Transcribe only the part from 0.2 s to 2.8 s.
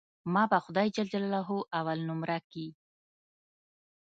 ما به خداى جل جلاله اول نؤمره کي.